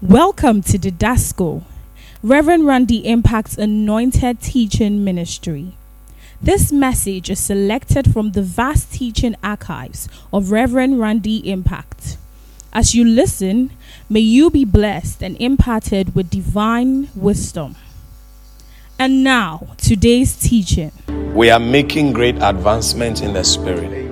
Welcome 0.00 0.62
to 0.62 0.78
the 0.78 0.92
Dasco, 0.92 1.64
Reverend 2.22 2.68
Randy 2.68 3.04
Impact's 3.04 3.58
anointed 3.58 4.40
teaching 4.40 5.02
ministry. 5.02 5.72
This 6.40 6.70
message 6.70 7.28
is 7.28 7.40
selected 7.40 8.12
from 8.12 8.30
the 8.30 8.42
vast 8.42 8.92
teaching 8.92 9.34
archives 9.42 10.08
of 10.32 10.52
Reverend 10.52 11.00
Randy 11.00 11.50
Impact. 11.50 12.16
As 12.72 12.94
you 12.94 13.04
listen, 13.04 13.72
may 14.08 14.20
you 14.20 14.50
be 14.50 14.64
blessed 14.64 15.20
and 15.20 15.36
imparted 15.40 16.14
with 16.14 16.30
divine 16.30 17.08
wisdom. 17.16 17.74
And 19.00 19.24
now, 19.24 19.66
today's 19.78 20.36
teaching. 20.36 20.92
We 21.34 21.50
are 21.50 21.58
making 21.58 22.12
great 22.12 22.36
advancement 22.36 23.20
in 23.20 23.32
the 23.32 23.42
spirit. 23.42 24.06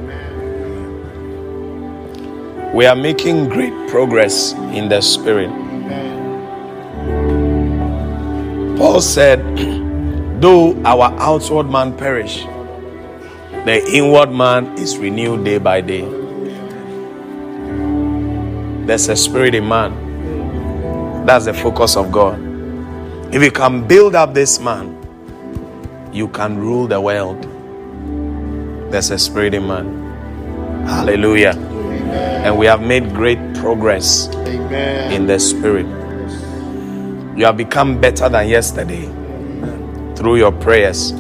We 2.75 2.87
are 2.87 2.96
making 2.96 3.50
great 3.50 3.89
progress 3.89 4.53
in 4.53 4.89
the 4.89 5.00
spirit. 5.00 5.66
Paul 8.77 9.01
said, 9.01 9.41
Though 10.41 10.77
our 10.84 11.11
outward 11.19 11.71
man 11.71 11.97
perish, 11.97 12.45
the 13.65 13.83
inward 13.91 14.30
man 14.30 14.77
is 14.79 14.98
renewed 14.98 15.45
day 15.45 15.57
by 15.57 15.80
day. 15.80 16.03
There's 18.87 19.09
a 19.09 19.17
spirit 19.17 19.55
in 19.55 19.67
man. 19.67 21.25
That's 21.25 21.47
the 21.47 21.55
focus 21.55 21.97
of 21.97 22.12
God. 22.12 22.39
If 23.34 23.43
you 23.43 23.51
can 23.51 23.87
build 23.89 24.15
up 24.15 24.34
this 24.34 24.61
man, 24.61 24.95
you 26.12 26.29
can 26.29 26.59
rule 26.59 26.87
the 26.87 27.01
world. 27.01 27.43
There's 28.93 29.11
a 29.11 29.19
spirit 29.19 29.55
in 29.55 29.67
man. 29.67 30.87
Hallelujah. 30.87 31.55
Amen. 31.56 32.45
And 32.45 32.59
we 32.59 32.67
have 32.67 32.83
made 32.83 33.15
great 33.15 33.39
progress 33.55 34.29
Amen. 34.29 35.12
in 35.12 35.27
the 35.27 35.41
spirit. 35.41 36.05
You 37.37 37.45
have 37.45 37.59
become 37.59 38.01
better 38.01 38.31
than 38.31 38.49
yesterday 38.49 39.05
through 40.17 40.37
your 40.37 40.53
prayers. 40.53 41.12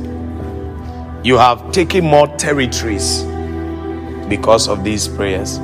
You 1.22 1.36
have 1.36 1.72
taken 1.72 2.06
more 2.06 2.26
territories 2.38 3.22
because 4.26 4.66
of 4.66 4.82
these 4.82 5.08
prayers. 5.08 5.58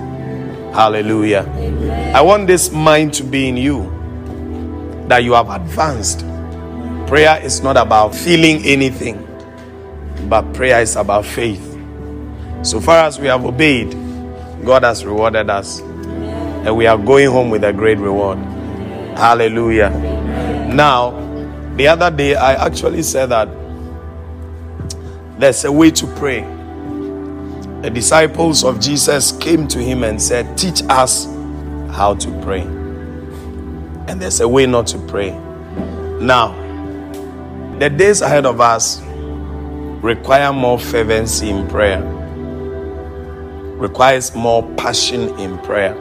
Hallelujah. 0.75 1.49
I 2.15 2.21
want 2.21 2.47
this 2.49 2.71
mind 2.71 3.15
to 3.15 3.25
be 3.25 3.49
in 3.49 3.57
you 3.57 3.91
that 5.09 5.25
you 5.25 5.33
have 5.33 5.49
advanced. 5.49 6.21
Prayer 7.07 7.41
is 7.43 7.63
not 7.63 7.79
about 7.79 8.15
feeling 8.15 8.63
anything, 8.65 9.27
but 10.29 10.53
prayer 10.53 10.83
is 10.83 10.97
about 10.97 11.25
faith. 11.25 11.79
So 12.63 12.79
far 12.79 13.07
as 13.07 13.19
we 13.19 13.27
have 13.29 13.47
obeyed, 13.47 13.93
God 14.67 14.83
has 14.83 15.05
rewarded 15.05 15.49
us, 15.49 15.81
and 15.81 16.77
we 16.77 16.87
are 16.87 16.99
going 16.99 17.31
home 17.31 17.49
with 17.49 17.65
a 17.65 17.73
great 17.73 17.97
reward. 17.99 18.39
Hallelujah. 19.17 20.22
Now, 20.73 21.11
the 21.77 21.89
other 21.89 22.11
day 22.11 22.35
I 22.35 22.67
actually 22.67 23.03
said 23.03 23.27
that 23.27 23.49
there's 25.39 25.65
a 25.65 25.73
way 25.73 25.91
to 25.91 26.07
pray. 26.17 26.41
The 27.83 27.91
disciples 27.91 28.65
of 28.65 28.81
Jesus 28.81 29.33
came 29.33 29.69
to 29.69 29.79
him 29.81 30.03
and 30.03 30.21
said, 30.21 30.57
Teach 30.57 30.83
us 30.89 31.27
how 31.91 32.15
to 32.15 32.41
pray. 32.43 32.61
And 32.61 34.21
there's 34.21 34.41
a 34.41 34.49
way 34.49 34.67
not 34.67 34.87
to 34.89 34.99
pray. 34.99 35.33
Now, 36.21 36.53
the 37.79 37.91
days 37.91 38.23
ahead 38.23 38.47
of 38.47 38.61
us 38.61 39.03
require 40.03 40.53
more 40.53 40.79
fervency 40.79 41.51
in 41.51 41.69
prayer, 41.69 42.03
requires 43.77 44.35
more 44.35 44.63
passion 44.77 45.39
in 45.39 45.59
prayer. 45.59 45.97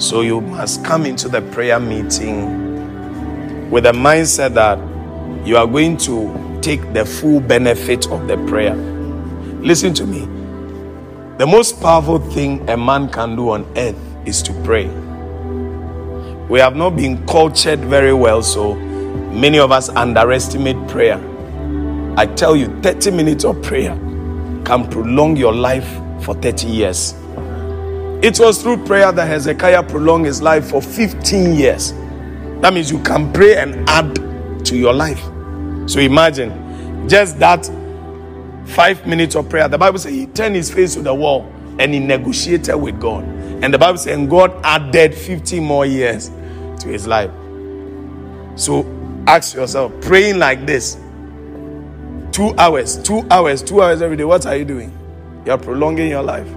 So 0.00 0.22
you 0.22 0.40
must 0.40 0.84
come 0.84 1.06
into 1.06 1.28
the 1.28 1.42
prayer 1.42 1.78
meeting 1.78 2.65
with 3.70 3.86
a 3.86 3.92
mindset 3.92 4.54
that 4.54 4.78
you 5.46 5.56
are 5.56 5.66
going 5.66 5.96
to 5.96 6.58
take 6.62 6.92
the 6.92 7.04
full 7.04 7.40
benefit 7.40 8.10
of 8.10 8.26
the 8.28 8.36
prayer. 8.46 8.74
Listen 8.74 9.94
to 9.94 10.06
me. 10.06 10.20
The 11.38 11.46
most 11.46 11.80
powerful 11.80 12.18
thing 12.18 12.68
a 12.68 12.76
man 12.76 13.08
can 13.08 13.36
do 13.36 13.50
on 13.50 13.66
earth 13.76 13.96
is 14.24 14.42
to 14.42 14.52
pray. 14.64 14.86
We 16.48 16.60
have 16.60 16.76
not 16.76 16.96
been 16.96 17.26
cultured 17.26 17.80
very 17.80 18.14
well, 18.14 18.42
so 18.42 18.74
many 18.74 19.58
of 19.58 19.72
us 19.72 19.88
underestimate 19.88 20.76
prayer. 20.88 21.18
I 22.16 22.26
tell 22.26 22.56
you, 22.56 22.66
30 22.82 23.10
minutes 23.10 23.44
of 23.44 23.60
prayer 23.62 23.94
can 24.64 24.88
prolong 24.90 25.36
your 25.36 25.52
life 25.52 25.88
for 26.22 26.34
30 26.34 26.68
years. 26.68 27.14
It 28.22 28.40
was 28.40 28.62
through 28.62 28.84
prayer 28.86 29.12
that 29.12 29.26
Hezekiah 29.26 29.82
prolonged 29.82 30.26
his 30.26 30.40
life 30.40 30.70
for 30.70 30.80
15 30.80 31.54
years. 31.54 31.92
That 32.60 32.72
means 32.72 32.90
you 32.90 33.02
can 33.02 33.32
pray 33.32 33.56
and 33.56 33.88
add 33.88 34.14
to 34.66 34.76
your 34.76 34.92
life. 34.92 35.22
So 35.88 36.00
imagine 36.00 37.08
just 37.08 37.38
that 37.38 37.70
five 38.66 39.06
minutes 39.06 39.36
of 39.36 39.48
prayer. 39.48 39.68
The 39.68 39.78
Bible 39.78 39.98
says 39.98 40.12
he 40.12 40.26
turned 40.26 40.56
his 40.56 40.70
face 40.70 40.94
to 40.94 41.02
the 41.02 41.14
wall 41.14 41.52
and 41.78 41.92
he 41.94 42.00
negotiated 42.00 42.76
with 42.76 42.98
God. 43.00 43.24
And 43.62 43.72
the 43.72 43.78
Bible 43.78 43.98
says, 43.98 44.16
and 44.16 44.28
God 44.28 44.52
added 44.64 45.14
50 45.14 45.60
more 45.60 45.86
years 45.86 46.30
to 46.80 46.88
his 46.88 47.06
life. 47.06 47.30
So 48.56 48.84
ask 49.26 49.54
yourself, 49.54 49.92
praying 50.00 50.38
like 50.38 50.66
this, 50.66 50.96
two 52.32 52.54
hours, 52.58 53.02
two 53.02 53.26
hours, 53.30 53.62
two 53.62 53.82
hours 53.82 54.02
every 54.02 54.16
day, 54.16 54.24
what 54.24 54.46
are 54.46 54.56
you 54.56 54.64
doing? 54.64 54.96
You're 55.44 55.58
prolonging 55.58 56.08
your 56.08 56.22
life. 56.22 56.48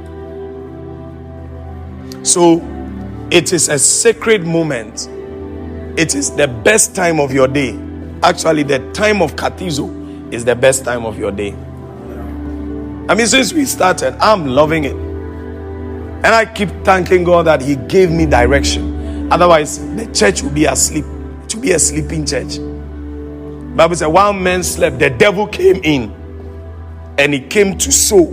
So 2.25 2.61
it 3.31 3.53
is 3.53 3.69
a 3.69 3.77
sacred 3.77 4.45
moment 4.45 5.07
it 5.99 6.15
is 6.15 6.31
the 6.31 6.47
best 6.47 6.95
time 6.95 7.19
of 7.19 7.33
your 7.33 7.49
day. 7.49 7.77
Actually, 8.23 8.63
the 8.63 8.79
time 8.93 9.21
of 9.21 9.35
Katizo 9.35 10.33
is 10.33 10.45
the 10.45 10.55
best 10.55 10.85
time 10.85 11.05
of 11.05 11.19
your 11.19 11.29
day. 11.29 11.51
I 13.09 13.15
mean, 13.15 13.27
since 13.27 13.51
we 13.51 13.65
started, 13.65 14.15
I'm 14.21 14.45
loving 14.45 14.85
it. 14.85 14.95
And 14.95 16.27
I 16.27 16.45
keep 16.45 16.69
thanking 16.85 17.25
God 17.25 17.47
that 17.47 17.61
He 17.61 17.75
gave 17.75 18.11
me 18.11 18.25
direction. 18.25 19.29
Otherwise, 19.29 19.79
the 19.97 20.05
church 20.13 20.41
will 20.41 20.51
be 20.51 20.65
asleep. 20.65 21.03
To 21.49 21.57
be 21.57 21.73
a 21.73 21.79
sleeping 21.79 22.25
church. 22.25 22.59
Bible 23.75 23.95
says, 23.95 24.07
while 24.07 24.31
men 24.31 24.63
slept, 24.63 24.99
the 24.99 25.09
devil 25.09 25.47
came 25.47 25.81
in 25.83 26.15
and 27.17 27.33
he 27.33 27.41
came 27.41 27.77
to 27.77 27.91
sow. 27.91 28.27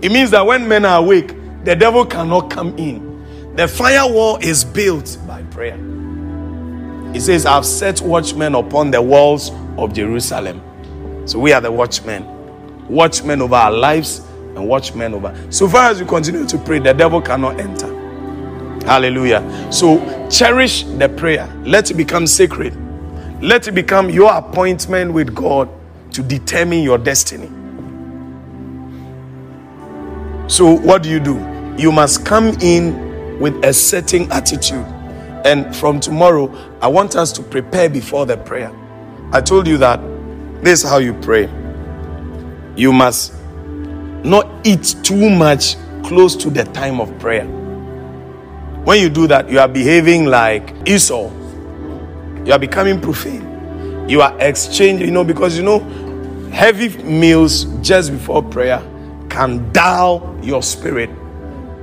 It 0.00 0.10
means 0.10 0.30
that 0.30 0.46
when 0.46 0.66
men 0.66 0.86
are 0.86 1.00
awake, 1.00 1.34
the 1.64 1.76
devil 1.76 2.06
cannot 2.06 2.48
come 2.48 2.78
in. 2.78 3.54
The 3.56 3.68
firewall 3.68 4.36
is 4.36 4.64
built 4.64 5.18
by 5.26 5.42
prayer. 5.42 5.97
He 7.12 7.20
says, 7.20 7.46
I've 7.46 7.66
set 7.66 8.00
watchmen 8.02 8.54
upon 8.54 8.90
the 8.90 9.02
walls 9.02 9.50
of 9.76 9.92
Jerusalem. 9.94 10.62
So 11.26 11.38
we 11.38 11.52
are 11.52 11.60
the 11.60 11.72
watchmen. 11.72 12.26
Watchmen 12.88 13.42
over 13.42 13.54
our 13.54 13.72
lives 13.72 14.20
and 14.54 14.68
watchmen 14.68 15.14
over. 15.14 15.34
So 15.50 15.68
far 15.68 15.90
as 15.90 16.00
you 16.00 16.06
continue 16.06 16.46
to 16.46 16.58
pray, 16.58 16.78
the 16.78 16.92
devil 16.94 17.20
cannot 17.20 17.60
enter. 17.60 17.94
Hallelujah. 18.86 19.68
So 19.72 20.28
cherish 20.30 20.84
the 20.84 21.08
prayer. 21.08 21.52
Let 21.64 21.90
it 21.90 21.94
become 21.94 22.26
sacred. 22.26 22.76
Let 23.42 23.68
it 23.68 23.72
become 23.72 24.10
your 24.10 24.32
appointment 24.34 25.12
with 25.12 25.34
God 25.34 25.68
to 26.12 26.22
determine 26.22 26.82
your 26.82 26.98
destiny. 26.98 27.50
So, 30.48 30.72
what 30.72 31.02
do 31.02 31.10
you 31.10 31.20
do? 31.20 31.36
You 31.78 31.92
must 31.92 32.24
come 32.26 32.48
in 32.60 33.38
with 33.38 33.64
a 33.64 33.72
certain 33.72 34.30
attitude. 34.32 34.86
And 35.44 35.74
from 35.74 36.00
tomorrow, 36.00 36.50
I 36.80 36.88
want 36.88 37.16
us 37.16 37.32
to 37.32 37.42
prepare 37.42 37.88
before 37.88 38.26
the 38.26 38.36
prayer. 38.36 38.72
I 39.32 39.40
told 39.40 39.66
you 39.66 39.76
that 39.78 40.00
this 40.62 40.82
is 40.82 40.88
how 40.88 40.98
you 40.98 41.14
pray. 41.14 41.48
You 42.76 42.92
must 42.92 43.34
not 44.24 44.48
eat 44.66 44.96
too 45.02 45.30
much 45.30 45.76
close 46.02 46.34
to 46.36 46.50
the 46.50 46.64
time 46.64 47.00
of 47.00 47.16
prayer. 47.18 47.46
When 48.84 49.00
you 49.00 49.08
do 49.08 49.26
that, 49.26 49.50
you 49.50 49.58
are 49.58 49.68
behaving 49.68 50.26
like 50.26 50.74
Esau. 50.88 51.30
You 52.44 52.52
are 52.52 52.58
becoming 52.58 53.00
profane. 53.00 54.08
You 54.08 54.22
are 54.22 54.34
exchanging, 54.40 55.06
you 55.06 55.12
know, 55.12 55.24
because 55.24 55.56
you 55.56 55.62
know, 55.62 55.80
heavy 56.50 56.88
meals 57.02 57.64
just 57.82 58.10
before 58.10 58.42
prayer 58.42 58.82
can 59.28 59.70
dull 59.72 60.38
your 60.42 60.62
spirit 60.62 61.10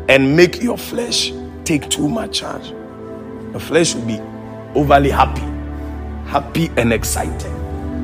and 0.10 0.36
make 0.36 0.62
your 0.62 0.78
flesh 0.78 1.32
take 1.64 1.90
too 1.90 2.10
much 2.10 2.40
charge. 2.40 2.74
The 3.56 3.62
flesh 3.62 3.96
will 3.96 4.06
be 4.06 4.20
overly 4.78 5.10
happy, 5.10 5.40
happy 6.30 6.70
and 6.76 6.92
excited. 6.92 7.50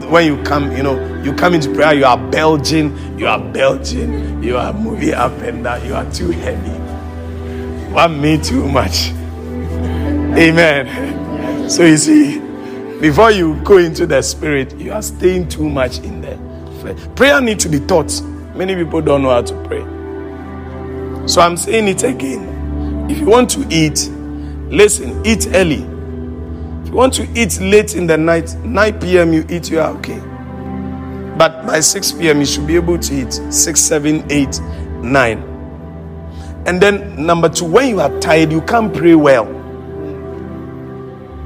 When 0.09 0.25
you 0.25 0.42
come, 0.44 0.71
you 0.77 0.81
know, 0.81 1.21
you 1.24 1.33
come 1.33 1.53
into 1.53 1.74
prayer, 1.74 1.94
you 1.94 2.06
are 2.06 2.18
belching, 2.31 3.19
you 3.19 3.27
are 3.27 3.38
belching, 3.38 4.42
you 4.42 4.57
are 4.57 4.71
moving 4.71 5.13
up 5.13 5.33
and 5.42 5.62
down, 5.62 5.86
you 5.86 5.94
are 5.94 6.09
too 6.09 6.31
heavy. 6.31 6.69
One 7.92 8.21
me 8.21 8.38
too 8.42 8.65
much. 8.65 9.09
Amen. 10.39 11.69
So 11.69 11.83
you 11.83 11.98
see, 11.98 12.39
before 13.01 13.31
you 13.31 13.62
go 13.65 13.75
into 13.75 14.06
the 14.06 14.21
spirit, 14.21 14.74
you 14.77 14.94
are 14.94 15.01
staying 15.01 15.50
too 15.50 15.69
much 15.69 16.00
in 16.00 16.21
the 16.21 16.38
flesh. 16.80 16.98
Prayer 17.18 17.42
needs 17.42 17.65
to 17.65 17.69
be 17.69 17.81
taught. 17.81 18.21
Many 18.56 18.74
people 18.74 19.01
don't 19.01 19.21
know 19.21 19.31
how 19.31 19.42
to 19.42 19.63
pray. 19.65 19.81
So 21.27 21.42
I'm 21.42 21.57
saying 21.57 21.89
it 21.89 22.03
again. 22.03 23.09
If 23.12 23.18
you 23.18 23.25
want 23.25 23.50
to 23.50 23.68
eat, 23.69 24.09
Listen, 24.72 25.22
eat 25.26 25.48
early. 25.54 25.84
If 26.82 26.88
you 26.88 26.94
want 26.94 27.14
to 27.16 27.28
eat 27.36 27.60
late 27.60 27.94
in 27.94 28.08
the 28.08 28.18
night, 28.18 28.56
9 28.64 29.00
p.m. 29.02 29.34
you 29.34 29.46
eat, 29.50 29.70
you 29.70 29.82
are 29.82 29.94
okay. 29.98 30.18
But 31.38 31.68
by 31.68 31.82
6 31.82 32.14
p.m. 32.14 32.40
you 32.40 32.46
should 32.46 32.66
be 32.66 32.76
able 32.76 32.98
to 32.98 33.14
eat 33.14 33.34
6, 33.34 33.80
7, 33.82 34.32
8, 34.32 34.62
9. 35.04 35.38
And 36.68 36.82
then 36.82 37.26
number 37.26 37.50
two, 37.50 37.66
when 37.66 37.90
you 37.90 38.00
are 38.00 38.18
tired, 38.22 38.50
you 38.54 38.62
can't 38.62 38.94
pray 38.96 39.14
well. 39.14 39.44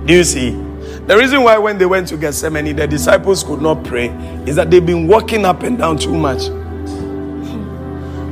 Do 0.05 0.13
you 0.13 0.23
see? 0.23 0.51
The 0.51 1.17
reason 1.17 1.41
why 1.41 1.57
when 1.57 1.79
they 1.79 1.87
went 1.87 2.07
to 2.09 2.17
Gethsemane, 2.17 2.75
the 2.75 2.85
disciples 2.85 3.43
could 3.43 3.59
not 3.59 3.83
pray 3.83 4.09
is 4.45 4.55
that 4.55 4.69
they've 4.69 4.85
been 4.85 5.07
walking 5.07 5.45
up 5.45 5.63
and 5.63 5.79
down 5.79 5.97
too 5.97 6.13
much. 6.15 6.43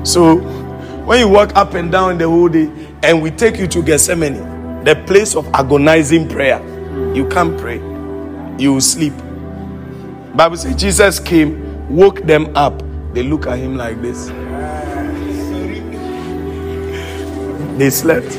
So 0.07 0.35
when 1.05 1.19
you 1.19 1.29
walk 1.29 1.55
up 1.55 1.73
and 1.73 1.91
down 1.91 2.19
the 2.19 2.29
whole 2.29 2.49
day 2.49 2.69
and 3.01 3.23
we 3.23 3.31
take 3.31 3.57
you 3.57 3.65
to 3.67 3.81
Gethsemane, 3.81 4.52
the 4.83 5.01
place 5.07 5.35
of 5.35 5.47
agonizing 5.53 6.27
prayer, 6.27 6.61
you 7.15 7.27
can't 7.29 7.57
pray. 7.57 7.77
You 8.57 8.73
will 8.73 8.81
sleep. 8.81 9.13
Bible 10.35 10.57
says 10.57 10.75
Jesus 10.75 11.19
came, 11.19 11.95
woke 11.95 12.21
them 12.23 12.55
up. 12.55 12.83
They 13.13 13.23
look 13.23 13.47
at 13.47 13.59
him 13.59 13.77
like 13.77 14.01
this. 14.01 14.27
They 17.77 17.89
slept. 17.89 18.37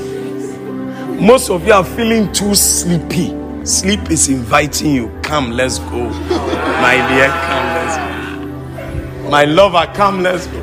Most 1.20 1.50
of 1.50 1.66
you 1.66 1.72
are 1.72 1.84
feeling 1.84 2.32
too 2.32 2.54
sleepy. 2.54 3.34
Sleep 3.64 4.10
is 4.10 4.28
inviting 4.28 4.94
you. 4.94 5.20
Come, 5.22 5.52
let's 5.52 5.78
go. 5.78 6.08
My 6.08 6.96
dear, 7.08 7.28
come, 7.28 7.66
let's 7.74 7.96
go. 7.96 9.30
My 9.30 9.44
lover, 9.44 9.90
come, 9.94 10.22
let's 10.22 10.46
go. 10.48 10.58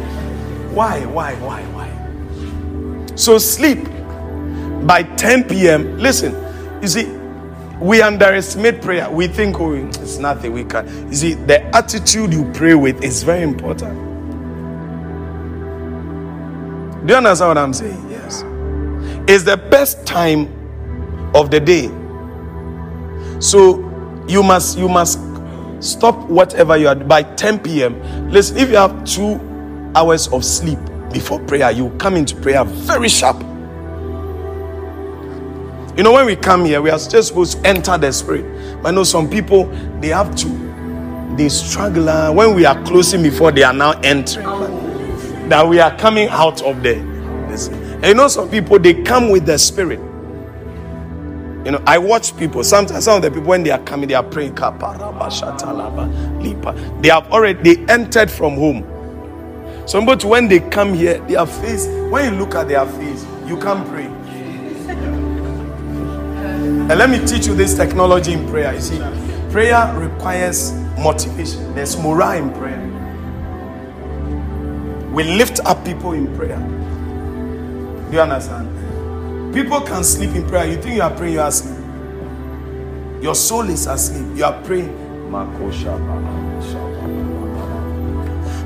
Why, 0.74 1.06
why, 1.06 1.34
why, 1.36 1.64
why? 1.74 3.16
So 3.16 3.38
sleep 3.38 3.80
by 4.88 5.04
10 5.04 5.46
p.m. 5.48 5.98
Listen, 5.98 6.34
you 6.82 6.88
see, 6.88 7.06
we 7.80 8.02
underestimate 8.02 8.82
prayer. 8.82 9.10
We 9.10 9.28
think, 9.28 9.60
oh, 9.60 9.74
it's 9.74 10.18
nothing. 10.18 10.54
We 10.54 10.64
can. 10.64 11.10
You 11.10 11.16
see, 11.16 11.34
the 11.34 11.64
attitude 11.76 12.34
you 12.34 12.50
pray 12.54 12.76
with 12.76 13.04
is 13.04 13.24
very 13.24 13.44
important. 13.44 13.98
Do 17.06 17.14
you 17.14 17.18
understand 17.18 17.50
what 17.50 17.58
I'm 17.58 17.74
saying? 17.74 18.12
Yes. 18.12 18.44
It's 19.28 19.44
the 19.44 19.58
best 19.58 20.06
time 20.06 20.48
of 21.34 21.50
the 21.50 21.60
day. 21.60 21.90
So 23.40 23.80
you 24.28 24.44
must 24.44 24.78
you 24.78 24.88
must 24.88 25.20
stop 25.80 26.16
whatever 26.30 26.78
you 26.78 26.88
are 26.88 26.96
by 26.96 27.24
10 27.24 27.60
p.m. 27.60 28.30
Listen, 28.30 28.58
if 28.58 28.70
you 28.70 28.76
have 28.76 29.04
two 29.04 29.40
hours 29.96 30.28
of 30.28 30.46
sleep 30.46 30.78
before 31.12 31.40
prayer, 31.42 31.72
you 31.72 31.90
come 31.98 32.16
into 32.16 32.36
prayer 32.36 32.64
very 32.64 33.10
sharp. 33.10 33.44
You 35.98 36.04
know, 36.04 36.14
when 36.14 36.26
we 36.26 36.36
come 36.38 36.66
here, 36.66 36.82
we 36.82 36.90
are 36.90 36.98
just 37.00 37.30
supposed 37.30 37.60
to 37.64 37.68
enter 37.70 37.98
the 37.98 38.12
spirit. 38.14 38.46
But 38.82 38.90
I 38.90 38.92
know 38.92 39.04
some 39.04 39.30
people 39.30 39.66
they 40.02 40.10
have 40.10 40.36
to, 40.38 41.36
they 41.38 41.50
struggle. 41.50 42.10
Uh, 42.10 42.32
when 42.34 42.56
we 42.56 42.66
are 42.66 42.82
closing 42.86 43.24
before 43.24 43.52
they 43.52 43.64
are 43.64 43.74
now 43.74 44.00
entering, 44.02 44.48
that 45.50 45.68
we 45.68 45.80
are 45.80 45.96
coming 45.98 46.30
out 46.30 46.62
of 46.64 46.84
the. 46.84 46.96
And 46.98 48.06
you 48.06 48.14
know, 48.16 48.28
some 48.30 48.50
people 48.50 48.80
they 48.80 49.04
come 49.04 49.30
with 49.30 49.46
the 49.46 49.58
spirit. 49.60 50.00
You 51.66 51.72
know, 51.72 51.84
I 51.88 51.98
watch 52.00 52.38
people. 52.38 52.64
Sometimes 52.64 53.06
some 53.06 53.18
of 53.18 53.24
the 53.24 53.32
people 53.32 53.48
when 53.50 53.64
they 53.64 53.72
are 53.72 53.80
coming, 53.84 54.10
they 54.10 54.16
are 54.16 54.24
praying. 54.24 54.56
They 57.02 57.10
have 57.10 57.32
already 57.32 57.76
they 57.76 57.94
entered 57.94 58.32
from 58.32 58.56
home. 58.56 59.04
Some 59.88 60.06
people 60.08 60.30
when 60.32 60.48
they 60.50 60.62
come 60.62 60.94
here, 60.94 61.20
their 61.28 61.46
face. 61.46 61.88
When 62.12 62.34
you 62.34 62.40
look 62.40 62.56
at 62.56 62.68
their 62.70 62.86
face, 62.88 63.26
you 63.48 63.58
can't 63.60 63.88
pray. 63.90 64.10
And 66.90 66.98
let 67.00 67.10
me 67.10 67.26
teach 67.26 67.48
you 67.48 67.56
this 67.56 67.76
technology 67.76 68.34
in 68.34 68.48
prayer. 68.50 68.74
You 68.74 68.82
see, 68.82 69.00
prayer 69.52 69.94
requires 69.98 70.74
motivation. 70.98 71.74
There's 71.76 71.98
morale 71.98 72.44
in 72.44 72.52
prayer. 72.54 72.80
We 75.12 75.24
lift 75.24 75.60
up 75.66 75.84
people 75.84 76.14
in 76.14 76.34
prayer. 76.36 76.58
Do 78.10 78.16
you 78.16 78.22
understand? 78.22 79.54
People 79.54 79.82
can 79.82 80.04
sleep 80.04 80.36
in 80.36 80.48
prayer. 80.48 80.68
You 80.68 80.82
think 80.82 80.96
you 80.96 81.02
are 81.02 81.12
praying, 81.16 81.34
you 81.34 81.42
are 81.42 81.48
asleep. 81.50 81.78
Your 83.22 83.36
soul 83.36 83.70
is 83.70 83.88
asleep. 83.88 84.38
You 84.38 84.46
are 84.46 84.62
praying. 84.64 84.98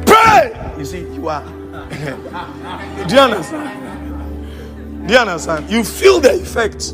Pray! 0.06 0.73
You 0.77 0.85
see, 0.85 1.01
you 1.13 1.29
are. 1.29 1.44
Do 3.07 3.15
you 3.15 3.21
understand? 3.21 5.07
Do 5.07 5.13
you 5.13 5.19
understand? 5.19 5.69
You 5.69 5.83
feel 5.83 6.19
the 6.19 6.33
effect. 6.33 6.94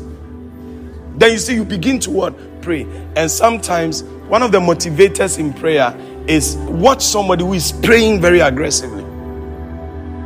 Then 1.16 1.32
you 1.32 1.38
see, 1.38 1.54
you 1.54 1.64
begin 1.64 1.98
to 2.00 2.10
what? 2.10 2.34
Pray. 2.62 2.86
And 3.16 3.30
sometimes 3.30 4.02
one 4.02 4.42
of 4.42 4.52
the 4.52 4.60
motivators 4.60 5.38
in 5.38 5.52
prayer 5.52 5.96
is 6.26 6.56
watch 6.56 7.02
somebody 7.02 7.44
who 7.44 7.52
is 7.52 7.72
praying 7.72 8.20
very 8.20 8.40
aggressively. 8.40 9.04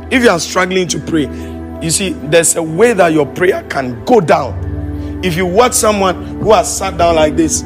If 0.09 0.23
you 0.23 0.29
are 0.29 0.39
struggling 0.39 0.87
to 0.89 0.99
pray, 0.99 1.27
you 1.81 1.89
see, 1.89 2.13
there's 2.13 2.55
a 2.55 2.63
way 2.63 2.93
that 2.93 3.13
your 3.13 3.25
prayer 3.25 3.63
can 3.69 4.03
go 4.05 4.21
down. 4.21 5.19
If 5.23 5.35
you 5.35 5.45
watch 5.45 5.73
someone 5.73 6.23
who 6.39 6.53
has 6.53 6.75
sat 6.75 6.97
down 6.97 7.15
like 7.15 7.35
this, 7.35 7.63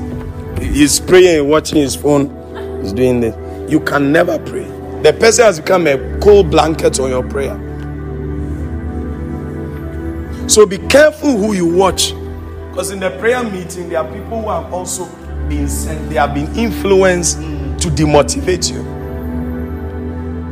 he's 0.59 1.00
praying, 1.00 1.47
watching 1.47 1.77
his 1.77 1.95
phone, 1.95 2.29
he's 2.81 2.94
doing 2.94 3.19
this, 3.19 3.35
you 3.71 3.79
can 3.79 4.12
never 4.12 4.39
pray. 4.39 4.65
The 5.03 5.13
person 5.13 5.45
has 5.45 5.59
become 5.59 5.88
a 5.88 6.19
cold 6.19 6.50
blanket 6.50 7.00
on 7.00 7.09
your 7.09 7.27
prayer. 7.27 7.57
So 10.47 10.65
be 10.65 10.77
careful 10.77 11.38
who 11.38 11.53
you 11.53 11.65
watch. 11.65 12.13
Because 12.71 12.91
in 12.91 13.01
the 13.01 13.12
prayer 13.19 13.44
meeting, 13.44 13.89
there 13.89 14.00
are 14.00 14.07
people 14.09 14.41
who 14.41 14.50
have 14.50 14.73
also 14.73 15.06
been 15.50 15.68
sent, 15.68 16.09
they 16.09 16.15
have 16.15 16.33
been 16.33 16.56
influenced 16.56 17.38
to 17.38 17.89
demotivate 17.89 18.71
you. 18.71 18.81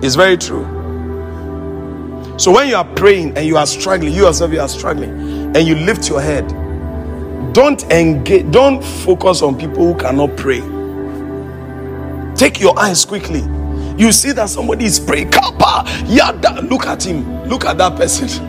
It's 0.04 0.16
very 0.16 0.36
true. 0.36 0.66
So 2.38 2.52
when 2.52 2.68
you 2.68 2.76
are 2.76 2.84
praying 2.84 3.38
and 3.38 3.48
you 3.48 3.56
are 3.56 3.66
struggling, 3.66 4.14
you 4.14 4.26
yourself 4.26 4.52
you 4.52 4.60
are 4.60 4.68
struggling, 4.68 5.12
and 5.56 5.66
you 5.66 5.76
lift 5.76 6.10
your 6.10 6.20
head, 6.22 6.46
don't 7.54 7.82
engage, 7.92 8.52
don't 8.52 8.84
focus 8.84 9.42
on 9.42 9.58
people 9.58 9.94
who 9.94 9.98
cannot 9.98 10.36
pray. 10.36 10.62
Take 12.36 12.60
your 12.60 12.78
eyes 12.78 13.06
quickly. 13.06 13.42
You 13.98 14.12
see 14.12 14.34
that 14.34 14.50
somebody 14.50 14.86
is 14.86 15.00
praying. 15.00 15.32
Kappa, 15.32 15.86
yada. 16.06 16.62
Look 16.62 16.86
at 16.86 17.06
him. 17.06 17.48
Look 17.48 17.66
at 17.66 17.78
that 17.78 17.98
person. 17.98 18.49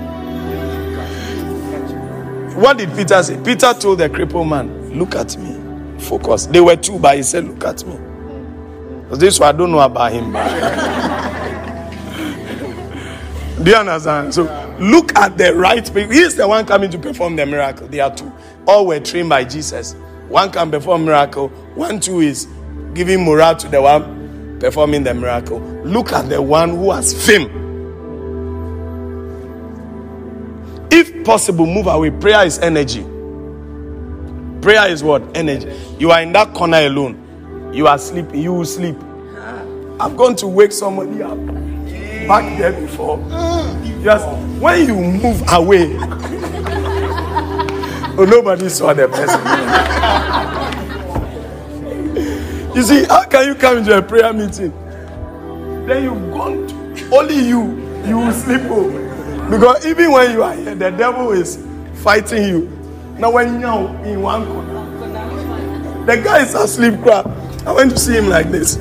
What 2.57 2.79
did 2.79 2.95
Peter 2.97 3.23
say? 3.23 3.41
Peter 3.43 3.73
told 3.75 3.99
the 3.99 4.09
crippled 4.09 4.49
man, 4.49 4.99
Look 4.99 5.15
at 5.15 5.37
me. 5.39 5.57
Focus. 6.01 6.47
They 6.47 6.61
were 6.61 6.77
two, 6.77 6.99
but 6.99 7.17
he 7.17 7.23
said, 7.23 7.45
Look 7.45 7.65
at 7.65 7.85
me. 7.87 7.99
This 9.13 9.41
one 9.41 9.55
I 9.55 9.59
don't 9.59 9.73
know 9.73 9.81
about 9.81 10.13
him. 10.13 10.33
Do 13.63 13.71
you 13.71 13.77
understand? 13.77 14.33
So 14.33 14.45
look 14.81 15.15
at 15.17 15.37
the 15.37 15.55
right 15.55 15.85
people. 15.85 16.13
He's 16.13 16.35
the 16.37 16.49
one 16.49 16.65
coming 16.65 16.91
to 16.91 16.99
perform 16.99 17.37
the 17.37 17.45
miracle. 17.45 17.87
They 17.89 18.01
are 18.01 18.15
two. 18.15 18.33
All 18.67 18.87
were 18.87 19.01
trained 19.01 19.29
by 19.29 19.45
Jesus. 19.45 19.95
One 20.29 20.51
can 20.51 20.71
perform 20.71 21.05
miracle. 21.05 21.49
One, 21.75 22.01
two 22.01 22.21
is 22.21 22.49
giving 22.95 23.25
morale 23.25 23.57
to 23.57 23.69
the 23.69 23.83
one 23.83 24.59
performing 24.61 25.03
the 25.03 25.13
miracle. 25.13 25.59
Look 25.85 26.13
at 26.13 26.29
the 26.31 26.41
one 26.41 26.71
who 26.71 26.91
has 26.93 27.13
fame. 27.27 27.70
Possible, 31.25 31.67
move 31.67 31.87
away. 31.87 32.11
Prayer 32.11 32.45
is 32.47 32.59
energy. 32.59 33.05
Prayer 34.63 34.89
is 34.91 35.03
what? 35.03 35.23
Energy. 35.37 35.73
You 35.99 36.11
are 36.11 36.21
in 36.23 36.33
that 36.33 36.55
corner 36.55 36.79
alone. 36.79 37.73
You 37.75 37.87
are 37.87 37.99
sleeping. 37.99 38.43
You 38.43 38.53
will 38.55 38.65
sleep. 38.65 38.97
I'm 40.01 40.17
going 40.17 40.37
to 40.37 40.47
wake 40.47 40.73
somebody 40.73 41.23
up 41.23 41.39
back 42.27 42.59
there 42.59 42.73
before. 42.73 43.19
Just 44.03 44.27
when 44.61 44.87
you 44.87 44.95
move 44.95 45.43
away, 45.53 45.95
oh, 48.19 48.27
nobody 48.29 48.69
saw 48.71 48.95
the 48.95 49.09
person. 49.09 49.41
you 52.77 52.83
see, 52.83 53.05
how 53.05 53.25
can 53.27 53.47
you 53.49 53.55
come 53.55 53.79
into 53.79 53.97
a 53.97 54.03
prayer 54.03 54.33
meeting? 54.33 54.73
Then 55.87 56.05
you've 56.05 56.31
gone 56.33 56.67
to, 56.67 57.17
only 57.17 57.35
you, 57.49 57.77
you 58.07 58.17
will 58.19 58.33
sleep 58.33 58.63
over. 58.71 59.10
Because 59.51 59.85
even 59.85 60.13
when 60.13 60.31
you 60.31 60.43
are 60.45 60.55
here, 60.55 60.77
the 60.77 60.91
devil 60.91 61.33
is 61.33 61.59
fighting 62.05 62.45
you. 62.45 62.69
Now, 63.19 63.33
when 63.33 63.61
you're 63.61 63.89
in 64.07 64.23
one 64.23 64.47
corner, 64.47 66.07
the 66.07 66.17
guy 66.23 66.43
is 66.43 66.55
asleep. 66.55 67.03
Crap. 67.03 67.27
I 67.67 67.73
went 67.73 67.91
to 67.91 67.99
see 67.99 68.17
him 68.17 68.29
like 68.29 68.51
this, 68.51 68.77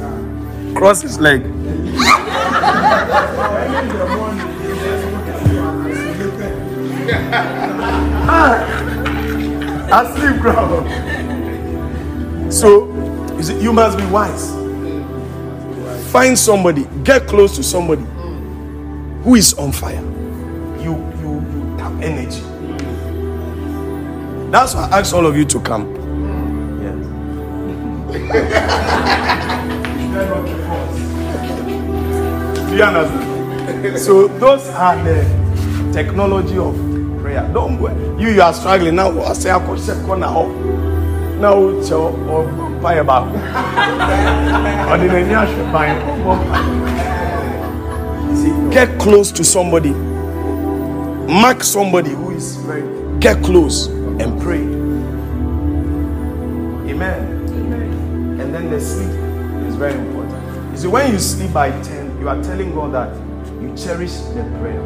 cross 0.76 1.02
his 1.02 1.20
leg. 1.20 1.42
ah, 8.32 8.64
asleep, 10.06 10.40
bro. 10.42 10.86
So, 12.52 12.88
you, 13.36 13.44
see, 13.44 13.60
you 13.62 13.74
must 13.74 13.98
be 13.98 14.06
wise. 14.06 14.52
Find 16.12 16.38
somebody, 16.38 16.88
get 17.04 17.28
close 17.28 17.56
to 17.58 17.64
somebody 17.64 18.04
who 19.24 19.36
is 19.36 19.54
on 19.56 19.72
fire. 19.72 20.04
You, 20.82 20.96
you, 21.22 21.42
you 21.54 21.78
have 21.78 22.02
energy. 22.02 22.42
That's 24.52 24.74
why 24.74 24.90
I 24.92 25.00
asked 25.00 25.14
all 25.14 25.26
of 25.26 25.38
you 25.38 25.46
to 25.46 25.60
come. 25.60 25.94
Do 32.70 32.76
you 32.76 32.84
understand? 32.84 34.00
So 34.00 34.28
those 34.28 34.68
are 34.70 34.96
the 35.04 35.24
technology 35.94 36.58
of 36.58 36.76
prayer. 37.22 37.48
Don't 37.54 37.78
go. 37.78 37.90
You 38.18 38.30
you 38.30 38.42
are 38.42 38.54
struggling 38.54 38.96
now. 38.96 39.12
I 39.22 39.34
say 39.34 39.52
I 39.52 39.60
could 39.66 39.80
check 39.86 39.98
on 40.10 40.22
now. 40.22 40.48
Now 41.40 41.82
cho 41.88 42.16
or 42.28 42.46
buy 42.82 42.96
about. 43.04 43.28
Or 43.28 44.98
the 44.98 45.08
nenya 45.14 45.46
should 45.48 45.72
buy. 45.72 45.94
See, 48.36 48.74
get 48.74 49.00
close 49.00 49.32
to 49.34 49.44
somebody. 49.44 49.94
Mark 51.30 51.64
somebody 51.64 52.10
who 52.10 52.32
is 52.32 52.56
very. 52.56 52.82
Get 53.20 53.44
close 53.44 53.86
and 53.86 54.42
pray. 54.42 54.62
Amen. 56.92 57.46
Amen. 57.50 58.40
And 58.42 58.52
then 58.52 58.72
the 58.72 58.82
sleep 58.82 59.12
is 59.70 59.76
very 59.76 59.94
important. 59.94 60.72
You 60.72 60.78
see, 60.78 60.88
when 60.88 61.12
you 61.12 61.20
sleep 61.20 61.54
by 61.54 61.70
10, 61.84 62.20
you 62.20 62.28
are 62.30 62.42
telling 62.42 62.74
God 62.74 62.94
that 62.94 63.16
you 63.62 63.72
cherish 63.78 64.14
the 64.34 64.42
prayer. 64.60 64.82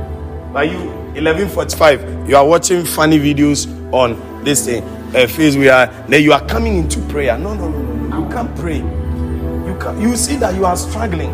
By 0.52 0.64
you, 0.64 0.92
11:45, 1.16 2.28
you 2.28 2.36
are 2.36 2.46
watching 2.46 2.84
funny 2.84 3.20
videos 3.20 3.66
on 3.94 4.20
this 4.44 4.66
thing, 4.66 4.84
uh, 5.16 5.26
Facebook. 5.28 5.72
Are, 5.72 6.08
then 6.10 6.24
you 6.24 6.34
are 6.34 6.46
coming 6.46 6.76
into 6.76 7.00
prayer. 7.08 7.38
No, 7.38 7.54
no, 7.54 7.70
no, 7.70 7.82
no, 7.82 7.94
no. 7.94 8.26
You 8.26 8.34
can't 8.34 8.54
pray. 8.58 8.80
You 8.80 9.78
can 9.80 10.02
You 10.02 10.18
see 10.18 10.36
that 10.36 10.56
you 10.56 10.66
are 10.66 10.76
struggling. 10.76 11.32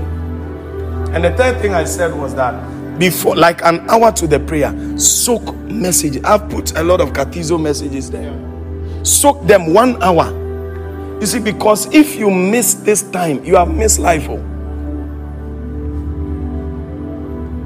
And 1.15 1.23
the 1.23 1.31
third 1.35 1.59
thing 1.61 1.73
I 1.73 1.85
said 1.85 2.13
was 2.13 2.35
that 2.35 2.53
before, 2.99 3.35
like 3.35 3.63
an 3.63 3.89
hour 3.89 4.11
to 4.11 4.27
the 4.27 4.39
prayer, 4.41 4.71
soak 4.99 5.55
message. 5.65 6.21
I've 6.23 6.49
put 6.49 6.77
a 6.77 6.83
lot 6.83 6.99
of 6.99 7.13
cathedral 7.13 7.57
messages 7.57 8.11
there. 8.11 8.37
Soak 9.03 9.47
them 9.47 9.73
one 9.73 10.01
hour. 10.03 10.29
You 11.21 11.25
see, 11.25 11.39
because 11.39 11.91
if 11.93 12.15
you 12.15 12.29
miss 12.29 12.75
this 12.75 13.01
time, 13.03 13.43
you 13.45 13.55
have 13.55 13.73
missed 13.73 13.99
life. 13.99 14.27
Oh. 14.29 14.45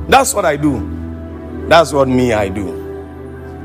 That's 0.07 0.33
what 0.35 0.45
I 0.45 0.55
do. 0.55 0.89
That's 1.67 1.93
what 1.93 2.07
me 2.07 2.33
I 2.33 2.49
do. 2.49 2.81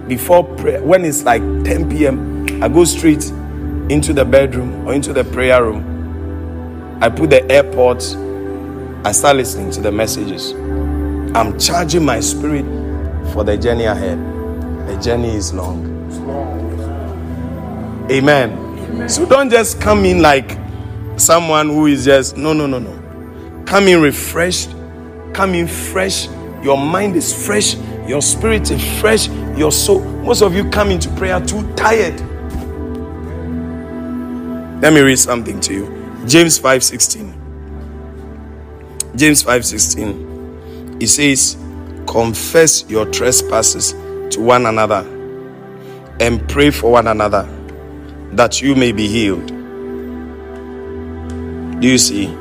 Before 0.08 0.44
prayer, 0.44 0.82
when 0.82 1.04
it's 1.04 1.22
like 1.24 1.42
10 1.42 1.90
p.m., 1.90 2.62
I 2.62 2.68
go 2.68 2.84
straight 2.84 3.24
into 3.90 4.14
the 4.14 4.24
bedroom 4.24 4.86
or 4.86 4.94
into 4.94 5.12
the 5.12 5.24
prayer 5.24 5.62
room. 5.64 6.98
I 7.02 7.10
put 7.10 7.30
the 7.30 7.40
AirPods. 7.40 8.16
I 9.04 9.12
start 9.12 9.36
listening 9.36 9.70
to 9.72 9.80
the 9.82 9.92
messages. 9.92 10.54
I'm 11.34 11.58
charging 11.58 12.04
my 12.04 12.20
spirit 12.20 12.64
for 13.32 13.44
the 13.44 13.56
journey 13.56 13.84
ahead. 13.84 14.18
The 14.88 14.98
journey 15.00 15.34
is 15.36 15.52
long. 15.52 15.86
Amen. 18.10 18.52
Amen. 18.52 19.08
So 19.08 19.26
don't 19.26 19.50
just 19.50 19.80
come 19.80 20.04
in 20.04 20.22
like 20.22 20.58
someone 21.16 21.68
who 21.68 21.86
is 21.86 22.04
just 22.04 22.36
no, 22.36 22.52
no, 22.52 22.66
no, 22.66 22.78
no. 22.78 23.64
Come 23.66 23.88
in 23.88 24.00
refreshed. 24.00 24.70
Come 25.34 25.54
in 25.54 25.68
fresh. 25.68 26.28
Your 26.62 26.78
mind 26.78 27.16
is 27.16 27.46
fresh. 27.46 27.76
Your 28.06 28.22
spirit 28.22 28.70
is 28.70 29.00
fresh. 29.00 29.28
Your 29.56 29.70
soul. 29.70 30.00
Most 30.22 30.42
of 30.42 30.54
you 30.54 30.68
come 30.70 30.90
into 30.90 31.10
prayer 31.10 31.40
too 31.44 31.70
tired. 31.74 32.18
Let 34.80 34.92
me 34.92 35.00
read 35.00 35.18
something 35.18 35.60
to 35.60 35.74
you. 35.74 36.24
James 36.26 36.58
5:16. 36.58 37.34
James 39.16 39.42
5:16. 39.42 40.27
It 41.00 41.08
says, 41.08 41.56
"Confess 42.06 42.84
your 42.88 43.06
trespasses 43.06 43.94
to 44.30 44.40
one 44.40 44.66
another 44.66 45.06
and 46.20 46.46
pray 46.48 46.70
for 46.70 46.90
one 46.92 47.06
another 47.06 47.46
that 48.32 48.60
you 48.60 48.74
may 48.74 48.92
be 48.92 49.06
healed." 49.06 49.52
Do 51.80 51.86
you 51.86 51.98
see? 51.98 52.34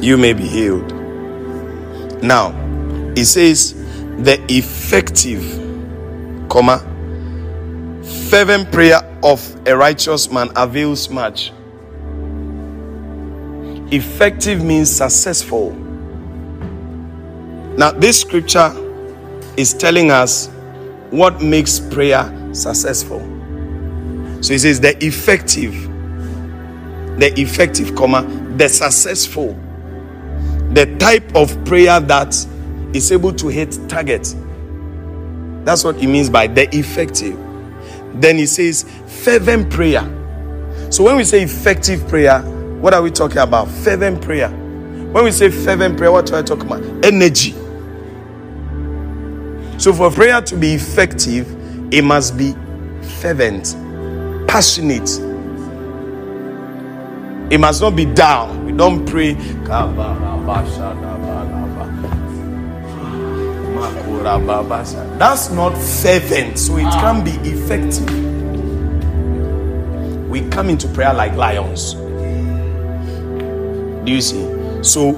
You 0.00 0.16
may 0.18 0.32
be 0.32 0.44
healed. 0.44 0.92
Now, 2.22 2.52
it 3.14 3.26
says 3.26 3.74
the 4.18 4.40
effective, 4.48 5.44
comma, 6.48 6.82
fervent 8.28 8.72
prayer 8.72 9.00
of 9.22 9.40
a 9.66 9.76
righteous 9.76 10.30
man 10.30 10.50
avails 10.56 11.08
much. 11.08 11.52
Effective 13.92 14.64
means 14.64 14.90
successful. 14.90 15.76
Now, 17.76 17.90
this 17.92 18.20
scripture 18.20 18.70
is 19.56 19.72
telling 19.74 20.10
us 20.10 20.48
what 21.10 21.42
makes 21.42 21.78
prayer 21.78 22.24
successful. 22.54 23.20
So 24.42 24.54
it 24.54 24.60
says 24.60 24.80
the 24.80 24.96
effective, 25.04 25.72
the 27.18 27.32
effective, 27.38 27.94
comma, 27.94 28.22
the 28.56 28.68
successful, 28.68 29.54
the 30.72 30.96
type 30.98 31.34
of 31.34 31.64
prayer 31.64 32.00
that 32.00 32.34
is 32.92 33.12
able 33.12 33.32
to 33.34 33.48
hit 33.48 33.78
target. 33.88 34.34
That's 35.64 35.84
what 35.84 35.96
it 35.96 36.06
means 36.08 36.28
by 36.28 36.48
the 36.48 36.68
effective. 36.76 37.38
Then 38.20 38.36
he 38.36 38.46
says 38.46 38.84
fervent 39.06 39.70
prayer. 39.70 40.02
So 40.90 41.04
when 41.04 41.16
we 41.16 41.24
say 41.24 41.42
effective 41.42 42.06
prayer, 42.08 42.40
what 42.80 42.92
are 42.92 43.00
we 43.02 43.10
talking 43.10 43.38
about? 43.38 43.68
Fervent 43.68 44.20
prayer. 44.20 44.50
When 44.50 45.24
we 45.24 45.30
say 45.30 45.50
fervent 45.50 45.96
prayer, 45.96 46.10
what 46.10 46.30
are 46.32 46.40
we 46.40 46.46
talking 46.46 46.66
about? 46.66 46.82
Energy. 47.04 47.54
So 49.82 49.92
for 49.92 50.12
prayer 50.12 50.40
to 50.40 50.56
be 50.56 50.74
effective, 50.74 51.92
it 51.92 52.04
must 52.04 52.38
be 52.38 52.54
fervent, 53.18 53.74
passionate. 54.46 55.10
It 57.52 57.58
must 57.58 57.82
not 57.82 57.96
be 57.96 58.04
down. 58.04 58.64
We 58.64 58.70
don't 58.70 59.04
pray. 59.04 59.32
That's 65.18 65.50
not 65.50 65.76
fervent, 65.76 66.60
so 66.60 66.76
it 66.76 66.84
can 66.84 67.24
be 67.24 67.32
effective. 67.50 68.08
We 70.30 70.48
come 70.48 70.70
into 70.70 70.86
prayer 70.86 71.12
like 71.12 71.34
lions. 71.34 71.94
Do 74.04 74.12
you 74.12 74.20
see? 74.20 74.46
So, 74.84 75.14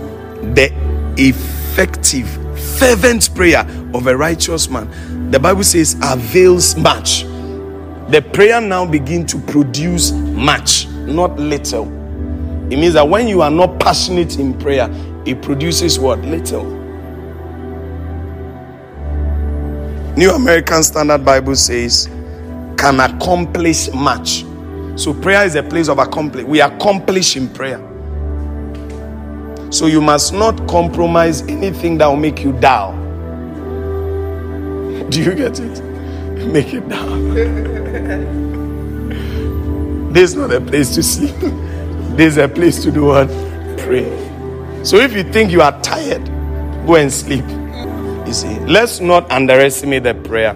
the 0.55 0.73
effective, 1.19 2.39
fervent 2.79 3.35
prayer 3.35 3.61
of 3.95 4.07
a 4.07 4.17
righteous 4.17 4.69
man, 4.69 5.31
the 5.31 5.39
Bible 5.39 5.65
says, 5.65 5.97
avails 6.03 6.77
much. 6.77 7.25
The 8.11 8.25
prayer 8.33 8.61
now 8.61 8.87
begin 8.87 9.27
to 9.27 9.39
produce 9.39 10.13
much, 10.13 10.87
not 10.89 11.39
little. 11.39 11.87
It 12.73 12.77
means 12.77 12.95
that 12.95 13.09
when 13.09 13.29
you 13.29 13.43
are 13.43 13.51
not 13.51 13.79
passionate 13.79 14.39
in 14.39 14.59
prayer, 14.59 14.89
it 15.27 15.43
produces 15.43 15.99
what? 15.99 16.21
Little. 16.21 16.65
New 20.17 20.31
American 20.31 20.83
Standard 20.83 21.25
Bible 21.25 21.57
says, 21.57 22.09
can 22.77 23.01
accomplish 23.01 23.91
much. 23.93 24.45
So 24.97 25.13
prayer 25.13 25.45
is 25.45 25.57
a 25.57 25.63
place 25.63 25.89
of 25.89 25.99
accomplish. 25.99 26.45
We 26.45 26.61
accomplish 26.61 27.37
in 27.37 27.49
prayer. 27.49 27.81
So 29.75 29.87
you 29.87 30.01
must 30.01 30.33
not 30.33 30.69
compromise 30.69 31.43
anything 31.49 31.99
that 31.99 32.07
will 32.07 32.15
make 32.15 32.45
you 32.45 32.53
down. 32.53 32.95
Do 35.11 35.21
you 35.21 35.35
get 35.35 35.59
it? 35.59 35.83
Make 36.47 36.73
it 36.75 36.89
down. 36.89 37.35
this 40.13 40.31
is 40.31 40.37
not 40.37 40.53
a 40.53 40.61
place 40.61 40.95
to 40.95 41.03
sleep. 41.03 41.35
This 42.17 42.35
is 42.35 42.37
a 42.37 42.47
place 42.47 42.85
to 42.85 42.93
do 42.93 43.07
what? 43.07 43.27
Pray. 43.79 44.05
So 44.85 44.99
if 44.99 45.13
you 45.13 45.25
think 45.25 45.51
you 45.51 45.61
are 45.61 45.77
tired, 45.83 46.25
go 46.87 46.95
and 46.95 47.13
sleep. 47.13 47.45
You 48.29 48.33
see, 48.33 48.61
let's 48.67 49.01
not 49.01 49.29
underestimate 49.33 50.05
the 50.05 50.15
prayer. 50.15 50.55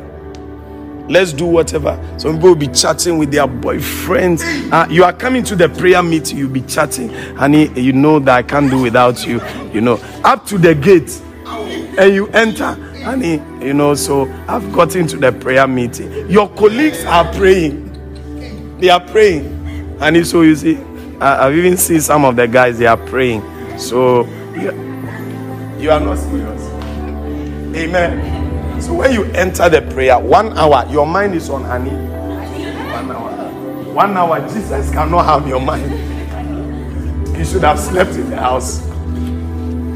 Let's 1.09 1.33
do 1.33 1.47
whatever. 1.47 1.99
Some 2.19 2.35
people 2.35 2.51
will 2.51 2.57
be 2.57 2.69
chatting 2.69 3.19
with 3.19 3.31
their 3.31 3.47
boyfriends. 3.47 4.43
Uh, 4.71 4.87
you 4.91 5.05
are 5.05 5.13
coming 5.13 5.43
to 5.45 5.57
the 5.57 5.69
prayer 5.69 6.03
meeting, 6.03 6.39
you'll 6.39 6.51
be 6.51 6.61
chatting. 6.63 7.09
Honey, 7.37 7.69
you 7.81 7.93
know 7.93 8.19
that 8.19 8.35
I 8.37 8.43
can't 8.43 8.71
do 8.71 8.83
without 8.83 9.27
you. 9.27 9.41
You 9.73 9.81
know, 9.81 9.99
up 10.25 10.45
to 10.47 10.59
the 10.59 10.75
gate, 10.75 11.21
and 11.99 12.15
you 12.15 12.29
enter. 12.29 12.75
Honey, 13.03 13.41
you 13.65 13.73
know, 13.73 13.95
so 13.95 14.31
I've 14.49 14.71
got 14.73 14.97
into 14.97 15.17
the 15.17 15.33
prayer 15.33 15.67
meeting. 15.67 16.29
Your 16.31 16.49
colleagues 16.51 17.05
are 17.05 17.33
praying. 17.35 18.79
They 18.79 18.91
are 18.91 19.01
praying. 19.01 19.97
Honey, 19.99 20.25
so 20.25 20.43
you 20.43 20.55
see, 20.57 20.77
I've 21.21 21.55
even 21.57 21.77
seen 21.77 22.01
some 22.01 22.25
of 22.25 22.37
the 22.37 22.47
guys, 22.47 22.79
they 22.79 22.87
are 22.87 22.97
praying. 22.97 23.43
So 23.79 24.25
you 25.79 25.91
are 25.91 26.01
not 26.01 26.19
serious. 26.19 26.63
Amen. 27.77 28.48
So 28.81 28.95
when 28.95 29.13
you 29.13 29.25
enter 29.33 29.69
the 29.69 29.83
prayer, 29.93 30.19
one 30.19 30.57
hour, 30.57 30.87
your 30.91 31.07
mind 31.07 31.35
is 31.35 31.51
on 31.51 31.65
honey. 31.65 31.91
One 31.91 33.11
hour. 33.11 33.93
One 33.93 34.17
hour, 34.17 34.41
Jesus 34.49 34.91
cannot 34.91 35.25
have 35.25 35.49
your 35.49 35.61
mind. 35.61 35.91
You 37.37 37.45
should 37.45 37.63
have 37.63 37.79
slept 37.79 38.13
in 38.13 38.31
the 38.31 38.37
house. 38.37 38.87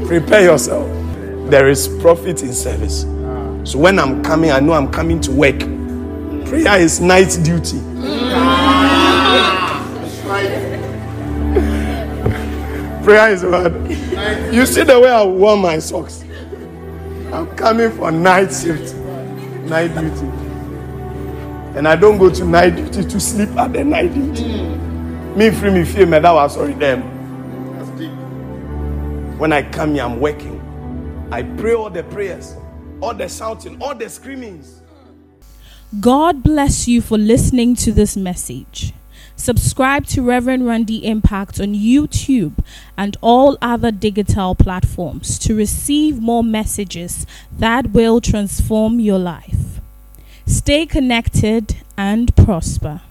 Prepare 0.07 0.43
yourself. 0.43 0.87
There 1.49 1.69
is 1.69 1.87
profit 2.01 2.43
in 2.43 2.53
service. 2.53 3.01
So 3.69 3.79
when 3.79 3.99
I'm 3.99 4.23
coming, 4.23 4.51
I 4.51 4.59
know 4.59 4.73
I'm 4.73 4.91
coming 4.91 5.21
to 5.21 5.31
work. 5.31 5.59
prayer 6.45 6.79
is 6.79 6.99
night 6.99 7.37
duty. 7.43 7.79
prayer 13.03 13.31
is 13.31 13.43
what? 13.43 13.71
You 14.53 14.65
see 14.65 14.83
the 14.83 14.99
way 14.99 15.09
I 15.09 15.23
wore 15.23 15.57
my 15.57 15.79
socks. 15.79 16.23
I'm 17.33 17.47
coming 17.55 17.89
for 17.89 18.11
night 18.11 18.53
shift, 18.53 18.95
night 19.65 19.87
duty. 19.87 20.27
And 21.75 21.87
I 21.87 21.95
don't 21.95 22.19
go 22.19 22.29
to 22.29 22.45
night 22.45 22.75
duty 22.75 23.03
to 23.09 23.19
sleep 23.19 23.49
at 23.57 23.73
the 23.73 23.83
night 23.83 24.13
duty. 24.13 24.43
Hmm. 24.43 25.37
Me 25.37 25.49
free 25.49 25.71
me 25.71 25.83
feel 25.83 26.05
me 26.05 26.19
that 26.19 26.31
was 26.31 26.55
already 26.57 26.75
them. 26.75 27.01
When 29.39 29.51
I 29.51 29.63
come 29.63 29.95
here, 29.95 30.03
I'm 30.03 30.19
working. 30.19 30.61
I 31.31 31.41
pray 31.41 31.73
all 31.73 31.89
the 31.89 32.03
prayers, 32.03 32.55
all 33.01 33.15
the 33.15 33.27
shouting, 33.27 33.81
all 33.81 33.95
the 33.95 34.07
screamings. 34.09 34.83
God 35.99 36.43
bless 36.43 36.87
you 36.87 37.01
for 37.01 37.17
listening 37.17 37.75
to 37.77 37.91
this 37.91 38.15
message. 38.15 38.93
Subscribe 39.35 40.05
to 40.07 40.21
Reverend 40.21 40.65
Randy 40.65 41.05
Impact 41.05 41.59
on 41.59 41.73
YouTube 41.73 42.63
and 42.97 43.17
all 43.21 43.57
other 43.61 43.91
digital 43.91 44.55
platforms 44.55 45.37
to 45.39 45.55
receive 45.55 46.21
more 46.21 46.43
messages 46.43 47.25
that 47.51 47.91
will 47.91 48.21
transform 48.21 48.99
your 48.99 49.19
life. 49.19 49.79
Stay 50.45 50.85
connected 50.85 51.77
and 51.97 52.35
prosper. 52.35 53.01